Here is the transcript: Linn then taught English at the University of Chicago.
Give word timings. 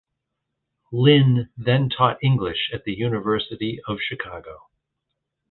Linn 0.91 1.51
then 1.55 1.87
taught 1.87 2.17
English 2.23 2.71
at 2.73 2.85
the 2.85 2.93
University 2.95 3.79
of 3.87 3.99
Chicago. 4.01 4.71